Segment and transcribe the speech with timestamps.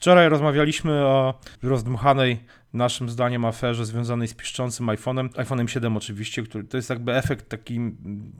[0.00, 6.64] Wczoraj rozmawialiśmy o rozdmuchanej naszym zdaniem aferze związanej z piszczącym iPhone'em, iPhone'em 7 oczywiście, który
[6.64, 7.80] to jest jakby efekt takiej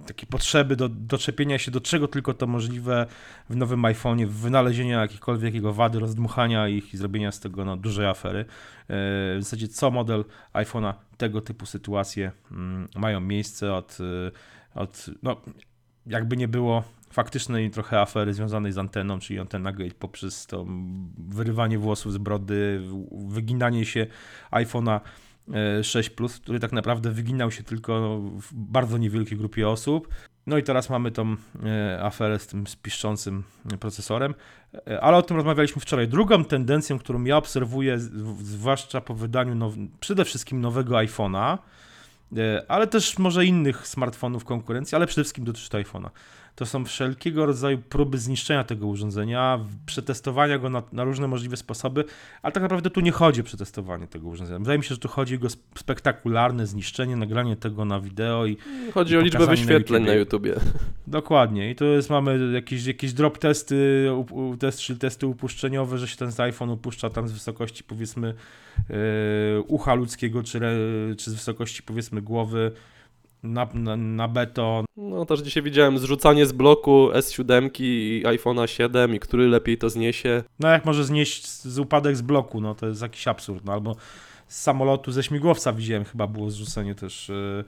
[0.06, 3.06] taki potrzeby do doczepienia się do czego tylko to możliwe
[3.50, 8.06] w nowym iPhone'ie, wynalezienia jakichkolwiek jego wady, rozdmuchania ich i zrobienia z tego no, dużej
[8.06, 8.40] afery.
[8.40, 8.44] E,
[8.88, 15.40] w zasadzie co model iPhone'a tego typu sytuacje mm, mają miejsce od, e, od no,
[16.06, 20.66] jakby nie było faktycznej trochę afery związanej z anteną, czyli antena gate poprzez to
[21.18, 22.82] wyrywanie włosów z brody,
[23.28, 24.06] wyginanie się
[24.50, 25.00] iPhone'a
[25.82, 30.08] 6 e, Plus, który tak naprawdę wyginał się tylko w bardzo niewielkiej grupie osób.
[30.46, 33.42] No i teraz mamy tą e, aferę z tym spiszczącym
[33.80, 34.34] procesorem,
[34.86, 36.08] e, ale o tym rozmawialiśmy wczoraj.
[36.08, 37.98] Drugą tendencją, którą ja obserwuję,
[38.42, 41.58] zwłaszcza po wydaniu now, przede wszystkim nowego iPhone'a,
[42.68, 46.10] ale też może innych smartfonów konkurencji, ale przede wszystkim dotyczy to iPhone'a
[46.54, 52.04] to są wszelkiego rodzaju próby zniszczenia tego urządzenia, przetestowania go na, na, różne możliwe sposoby,
[52.42, 54.58] ale tak naprawdę tu nie chodzi o przetestowanie tego urządzenia.
[54.58, 58.56] Wydaje mi się, że tu chodzi o jego spektakularne zniszczenie, nagranie tego na wideo i
[58.94, 60.54] Chodzi i o liczbę wyświetleń na YouTubie.
[61.06, 64.06] Dokładnie i to jest, mamy jakieś, jakieś drop testy,
[64.58, 68.34] test, czyli testy upuszczeniowe, że się ten iPhone upuszcza tam z wysokości powiedzmy
[68.88, 68.96] yy,
[69.66, 70.60] ucha ludzkiego, czy,
[71.18, 72.72] czy z wysokości powiedzmy głowy,
[73.42, 74.84] na, na, na beton.
[74.96, 79.90] No też dzisiaj widziałem zrzucanie z bloku S7 i iPhone'a 7 i który lepiej to
[79.90, 80.42] zniesie.
[80.60, 83.96] No jak może znieść z upadek z bloku, no to jest jakiś absurd, no albo
[84.50, 87.64] z samolotu ze śmigłowca widziałem chyba było zrzucenie też y,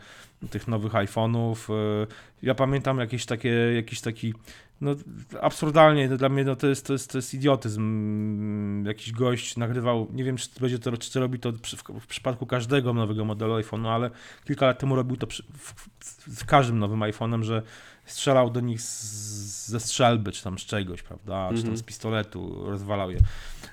[0.50, 1.74] tych nowych iPhone'ów.
[2.02, 2.06] Y,
[2.42, 4.34] ja pamiętam jakieś takie, jakiś taki
[4.80, 4.94] no
[5.40, 8.84] absurdalnie dla mnie no, to, jest, to, jest, to jest idiotyzm.
[8.86, 12.06] Jakiś gość nagrywał, nie wiem czy będzie to, czy to robi to przy, w, w,
[12.06, 14.10] przypadku każdego nowego modelu iPhone'u, ale
[14.44, 15.88] kilka lat temu robił to przy, w,
[16.26, 17.62] z każdym nowym iPhone'em, że
[18.04, 21.56] strzelał do nich z, ze strzelby, czy tam z czegoś, prawda, mm -hmm.
[21.56, 21.86] czy tam z mhm.
[21.86, 23.18] pistoletu, rozwalał je.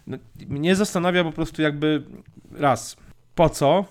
[0.08, 2.04] No, mnie zastanawia po prostu jakby
[2.52, 2.98] raz,
[3.36, 3.86] po co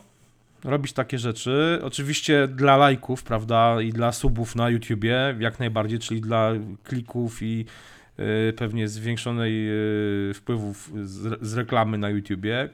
[0.64, 1.80] robić takie rzeczy.
[1.82, 6.52] Oczywiście dla lajków, prawda, i dla subów na YouTubie, jak najbardziej, czyli dla
[6.84, 7.64] klików i
[8.48, 9.68] y, pewnie zwiększonej
[10.30, 12.68] y, wpływów z, z reklamy na YouTubie.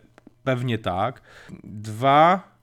[0.45, 1.23] Pewnie tak.
[1.65, 2.54] Dwa,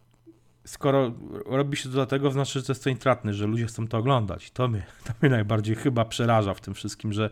[0.65, 1.11] skoro
[1.45, 4.51] robi się to dlatego, znaczy, że to jest to intratne, że ludzie chcą to oglądać.
[4.51, 7.29] To mnie, to mnie najbardziej chyba przeraża w tym wszystkim, że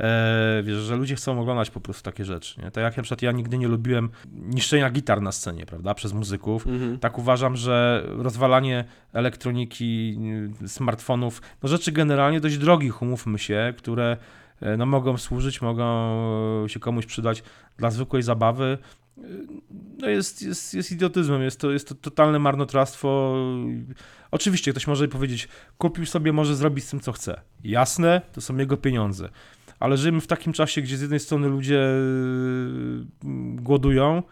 [0.00, 2.60] e, wiesz, że ludzie chcą oglądać po prostu takie rzeczy.
[2.60, 2.70] Nie?
[2.70, 6.66] Tak jak na przykład ja nigdy nie lubiłem niszczenia gitar na scenie, prawda, przez muzyków.
[6.66, 6.98] Mhm.
[6.98, 10.18] Tak uważam, że rozwalanie elektroniki,
[10.66, 14.16] smartfonów, no rzeczy generalnie dość drogich, umówmy się, które
[14.78, 17.42] no, mogą służyć, mogą się komuś przydać
[17.76, 18.78] dla zwykłej zabawy,
[19.98, 23.36] no jest, jest, jest idiotyzmem, jest to, jest to totalne marnotrawstwo.
[24.30, 25.48] Oczywiście ktoś może powiedzieć,
[25.78, 27.40] kupił sobie, może zrobić z tym, co chce.
[27.64, 29.28] Jasne, to są jego pieniądze.
[29.80, 31.80] Ale żyjemy w takim czasie, gdzie z jednej strony ludzie
[33.24, 34.22] mm, głodują,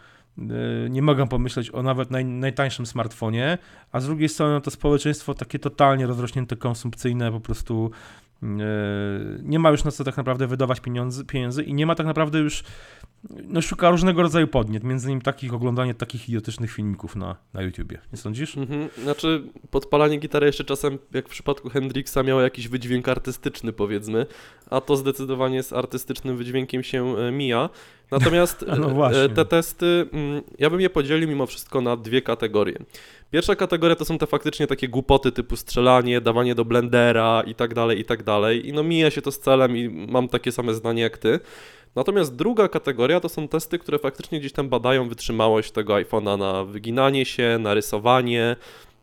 [0.91, 3.59] nie mogą pomyśleć o nawet naj, najtańszym smartfonie,
[3.93, 7.91] a z drugiej strony to społeczeństwo takie totalnie rozrośnięte, konsumpcyjne, po prostu
[9.43, 12.39] nie ma już na co tak naprawdę wydawać pieniądze, pieniędzy i nie ma tak naprawdę
[12.39, 12.65] już
[13.31, 17.99] no, szuka różnego rodzaju podniet, między innymi takich oglądanie takich idiotycznych filmików na, na YouTubie.
[18.13, 18.57] Nie sądzisz?
[18.57, 18.89] Mhm.
[19.03, 24.27] Znaczy, podpalanie gitary jeszcze czasem, jak w przypadku Hendrixa, miało jakiś wydźwięk artystyczny, powiedzmy,
[24.71, 27.69] a to zdecydowanie z artystycznym wydźwiękiem się e, mija.
[28.11, 32.79] Natomiast no e, te testy, mm, ja bym je podzielił mimo wszystko na dwie kategorie.
[33.31, 37.75] Pierwsza kategoria to są te faktycznie takie głupoty typu strzelanie, dawanie do blendera i tak
[37.75, 38.69] dalej, i tak dalej.
[38.69, 41.41] I no mija się to z celem i mam takie same zdanie jak ty.
[41.95, 46.65] Natomiast druga kategoria to są testy, które faktycznie gdzieś tam badają wytrzymałość tego iPhone'a na
[46.65, 48.57] wyginanie się, na rysowanie,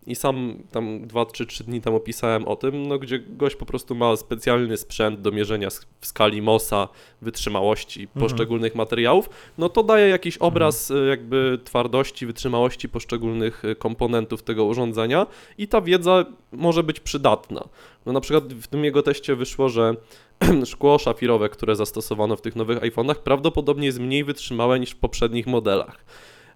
[0.08, 3.66] i sam tam 2 czy 3 dni temu pisałem o tym, no, gdzie gość po
[3.66, 5.70] prostu ma specjalny sprzęt do mierzenia
[6.02, 6.88] w skali MOSa
[7.22, 8.26] wytrzymałości mhm.
[8.26, 11.10] poszczególnych materiałów, no to daje jakiś obraz mhm.
[11.10, 15.28] jakby twardości, wytrzymałości poszczególnych e, komponentów tego urządzenia
[15.58, 17.68] i ta wiedza może być przydatna.
[18.06, 19.96] No na przykład w tym jego teście wyszło, że
[20.66, 25.48] szkło szafirowe, które zastosowano w tych nowych iPhone'ach prawdopodobnie jest mniej wytrzymałe niż w poprzednich
[25.48, 26.06] modelach.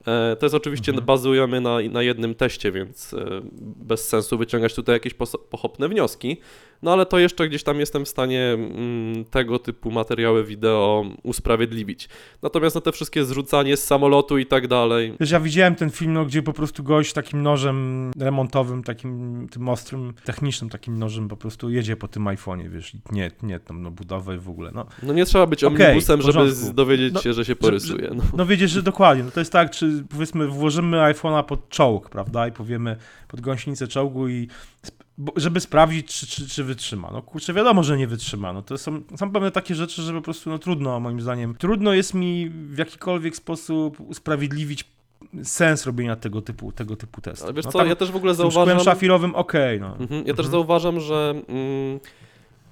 [0.10, 1.06] E, to jest oczywiście, mhm.
[1.06, 5.14] bazujemy na, na jednym teście, więc e, bez sensu wyciągać tutaj jakieś
[5.50, 6.38] pochopne wnioski.
[6.82, 12.10] No ale to jeszcze gdzieś tam jestem w stanie mm, tego typu materiały wideo usprawiedliwić.
[12.42, 15.14] Natomiast na te wszystkie zrzucanie z samolotu i tak dalej.
[15.20, 19.70] Wiesz, ja widziałem ten film, no, gdzie po prostu gość takim nożem remontowym, takim tym
[19.70, 23.82] ostrym, technicznym takim nożem po prostu jedzie po tym iPhone'ie, wiesz, i nie, nie tam
[23.82, 24.86] no budowę w ogóle, no.
[25.04, 28.12] No nie trzeba być okay, omnibusem, żeby dowiedzieć no, się, że się porysuje.
[28.16, 28.24] No.
[28.38, 32.48] no wiedzieć, że dokładnie, no to jest tak, czy powiedzmy włożymy iPhone'a pod czołg, prawda,
[32.48, 32.96] i powiemy
[33.28, 34.48] pod gąsienicę czołgu i
[35.36, 37.10] żeby sprawdzić, czy, czy, czy wytrzyma.
[37.14, 38.54] No kurczę, wiadomo, że nie wytrzyma.
[38.54, 41.56] No to są, są pewne takie rzeczy, że po prostu no trudno, moim zdaniem.
[41.56, 44.86] Trudno jest mi w jakikolwiek sposób usprawiedliwić
[45.44, 47.46] sens robienia tego typu, tego typu testów.
[47.46, 48.80] Ale wiesz no, co, ja też w ogóle zauważam...
[48.80, 49.94] Z szafirowym okej, okay, no.
[49.98, 50.36] Mhm, ja mhm.
[50.36, 51.34] też zauważam, że...
[51.48, 52.00] Mm,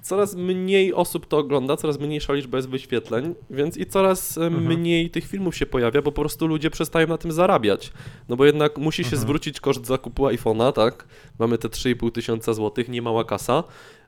[0.08, 4.64] coraz mniej osób to ogląda, coraz mniejsza liczba jest wyświetleń, więc i coraz mhm.
[4.64, 7.92] mniej tych filmów się pojawia, bo po prostu ludzie przestają na tym zarabiać.
[8.28, 9.22] No bo jednak musi się mhm.
[9.22, 11.06] zwrócić koszt zakupu iPhone'a, tak?
[11.38, 13.64] Mamy te 3,5 tysiąca złotych, nie mała kasa.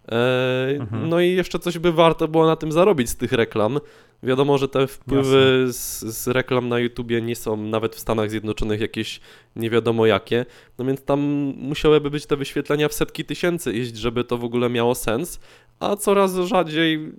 [0.08, 1.08] E, mhm.
[1.08, 3.80] No i jeszcze coś by warto było na tym zarobić z tych reklam.
[4.22, 8.80] Wiadomo, że te wpływy z, z, reklam na YouTubie nie są nawet w Stanach Zjednoczonych
[8.80, 9.20] jakieś
[9.56, 10.46] nie wiadomo jakie,
[10.78, 11.20] no więc tam
[11.56, 15.40] musiałyby być te wyświetlenia w setki tysięcy iść, żeby to w ogóle miało sens,
[15.80, 17.12] a coraz rzadziej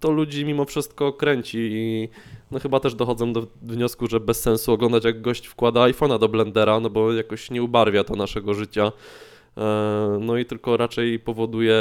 [0.00, 2.08] to ludzi mimo wszystko kręci i
[2.50, 6.28] no chyba też dochodzą do wniosku, że bez sensu oglądać jak gość wkłada iPhone'a do
[6.28, 8.92] blendera, no bo jakoś nie ubarwia to naszego życia.
[9.56, 11.76] E, no i tylko raczej powoduje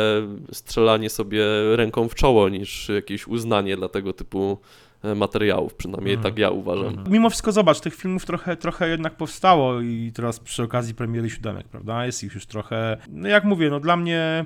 [0.52, 1.46] strzelanie sobie
[1.76, 4.58] ręką w czoło niż jakieś uznanie dla tego typu
[5.04, 6.24] e, materiałów, przynajmniej mm.
[6.24, 6.94] tak ja uważam.
[6.94, 7.04] Mm.
[7.10, 11.68] Mimo wszystko zobacz, tych filmów trochę, trochę jednak powstało i teraz przy okazji premiery siódemek,
[11.68, 14.46] prawda, jest ich już trochę, no jak mówię, no dla mnie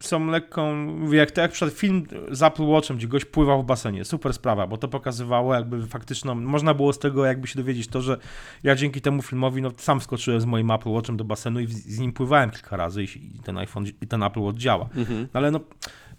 [0.00, 4.04] są lekką, jak, to jak przed film z Apple Watchem, gdzie gość pływał w basenie,
[4.04, 8.02] super sprawa, bo to pokazywało jakby faktyczną, można było z tego jakby się dowiedzieć to,
[8.02, 8.18] że
[8.62, 11.98] ja dzięki temu filmowi, no sam skoczyłem z moim Apple Watchem do basenu i z
[11.98, 14.88] nim pływałem kilka razy i, ten iPhone, i ten Apple Watch działa.
[14.96, 15.20] Mhm.
[15.20, 15.60] No, ale no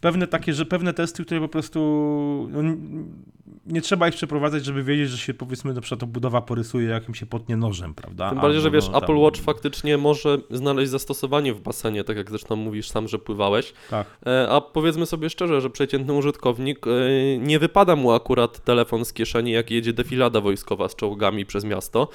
[0.01, 1.79] pewne takie, że pewne testy, które po prostu
[2.51, 2.61] no,
[3.65, 7.15] nie trzeba ich przeprowadzać, żeby wiedzieć, że się powiedzmy na przykład budowa porysuje, jak im
[7.15, 8.29] się potnie nożem, prawda?
[8.29, 12.29] Tym bardziej, że wiesz, no, Apple Watch faktycznie może znaleźć zastosowanie w basenie, tak jak
[12.29, 13.73] zresztą mówisz sam, że pływałeś.
[13.89, 14.07] Tak.
[14.25, 16.91] E, a powiedzmy sobie szczerze, że przeciętny użytkownik e,
[17.37, 22.07] nie wypada mu akurat telefon z kieszeni, jak jedzie defilada wojskowa z czołgami przez miasto.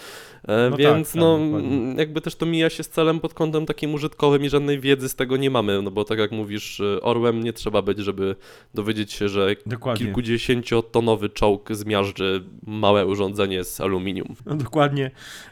[0.48, 3.66] E, no więc tak, no, tak, jakby też to mija się z celem pod kątem
[3.66, 7.44] takim użytkowym i żadnej wiedzy z tego nie mamy, no bo tak jak mówisz, orłem
[7.44, 8.36] nie trzeba być, żeby
[8.74, 10.06] dowiedzieć się, że Dokładnie.
[10.06, 14.34] kilkudziesięciotonowy czołg zmiażdży małe urządzenie z aluminium.
[14.46, 15.10] No, dokładnie,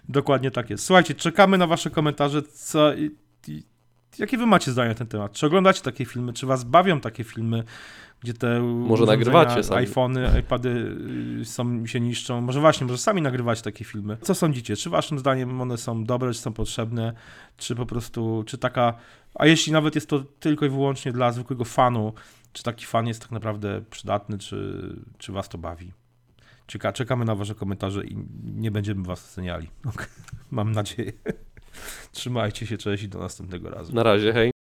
[0.08, 0.84] dokładnie tak jest.
[0.84, 2.92] Słuchajcie, czekamy na wasze komentarze, co...
[4.18, 5.32] Jakie wy macie zdanie na ten temat?
[5.32, 6.32] Czy oglądacie takie filmy?
[6.32, 7.64] Czy was bawią takie filmy,
[8.20, 9.80] gdzie te może nagrywacie sami.
[9.80, 10.96] iPhony, iPady
[11.40, 12.40] y, są, się niszczą?
[12.40, 14.16] Może właśnie, może sami nagrywacie takie filmy.
[14.22, 14.76] Co sądzicie?
[14.76, 17.12] Czy waszym zdaniem one są dobre, czy są potrzebne?
[17.56, 18.94] Czy po prostu, czy taka...
[19.34, 22.12] A jeśli nawet jest to tylko i wyłącznie dla zwykłego fanu,
[22.52, 24.88] czy taki fan jest tak naprawdę przydatny, czy,
[25.18, 25.92] czy was to bawi.
[26.66, 29.68] Czeka, czekamy na wasze komentarze i nie będziemy was oceniali.
[30.50, 31.12] Mam nadzieję.
[32.12, 33.94] Trzymajcie się, cześć i do następnego razu.
[33.94, 34.50] Na razie, hej.